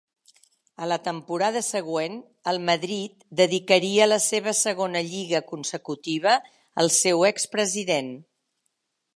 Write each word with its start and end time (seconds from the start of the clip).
A 0.85 0.85
la 0.91 0.95
temporada 1.07 1.61
següent 1.65 2.15
el 2.53 2.59
Madrid 2.71 3.27
dedicaria 3.41 4.09
la 4.09 4.19
seva 4.31 4.55
segona 4.63 5.05
lliga 5.13 5.45
consecutiva 5.53 6.37
al 6.85 6.93
seu 7.01 7.23
expresident. 7.33 8.15